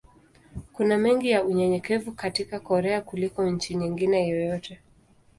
Kuna 0.73 0.97
mengi 0.97 1.29
ya 1.29 1.43
unyenyekevu 1.43 2.11
katika 2.11 2.59
Korea 2.59 3.01
kuliko 3.01 3.49
nchi 3.49 3.75
nyingine 3.75 4.27
yoyote. 4.27 4.79